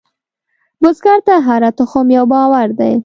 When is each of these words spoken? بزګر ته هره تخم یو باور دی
بزګر 0.81 1.19
ته 1.27 1.35
هره 1.47 1.69
تخم 1.77 2.07
یو 2.17 2.25
باور 2.33 2.67
دی 2.79 2.93